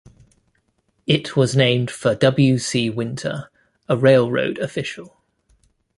[1.05, 2.57] It was named for W.
[2.57, 2.89] C.
[2.89, 3.51] Winter,
[3.87, 5.21] a railroad official.